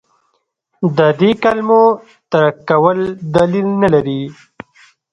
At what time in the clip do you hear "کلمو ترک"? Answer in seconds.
1.43-2.55